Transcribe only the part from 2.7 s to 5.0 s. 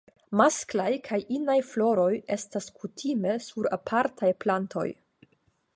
kutime sur apartaj plantoj.